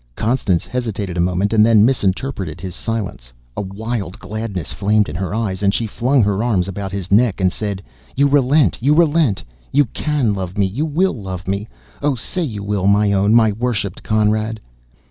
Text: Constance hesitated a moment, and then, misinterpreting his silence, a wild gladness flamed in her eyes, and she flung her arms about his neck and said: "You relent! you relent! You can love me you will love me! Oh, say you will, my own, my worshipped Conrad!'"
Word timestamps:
Constance 0.15 0.65
hesitated 0.65 1.15
a 1.15 1.19
moment, 1.21 1.53
and 1.53 1.63
then, 1.63 1.85
misinterpreting 1.85 2.57
his 2.57 2.73
silence, 2.73 3.31
a 3.55 3.61
wild 3.61 4.17
gladness 4.17 4.73
flamed 4.73 5.07
in 5.07 5.15
her 5.15 5.31
eyes, 5.31 5.61
and 5.61 5.75
she 5.75 5.85
flung 5.85 6.23
her 6.23 6.43
arms 6.43 6.67
about 6.67 6.91
his 6.91 7.11
neck 7.11 7.39
and 7.39 7.51
said: 7.51 7.83
"You 8.15 8.27
relent! 8.27 8.81
you 8.81 8.95
relent! 8.95 9.43
You 9.71 9.85
can 9.85 10.33
love 10.33 10.57
me 10.57 10.65
you 10.65 10.87
will 10.87 11.13
love 11.13 11.47
me! 11.47 11.67
Oh, 12.01 12.15
say 12.15 12.41
you 12.41 12.63
will, 12.63 12.87
my 12.87 13.11
own, 13.13 13.35
my 13.35 13.51
worshipped 13.51 14.01
Conrad!'" 14.01 14.59